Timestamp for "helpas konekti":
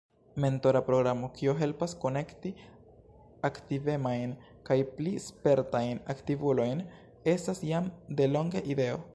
1.59-2.51